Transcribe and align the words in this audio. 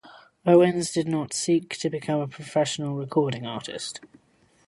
Owens 0.47 0.91
did 0.91 1.07
not 1.07 1.31
seek 1.31 1.77
to 1.77 1.87
become 1.87 2.21
a 2.21 2.27
professional 2.27 2.95
recording 2.95 3.45
artist. 3.45 3.99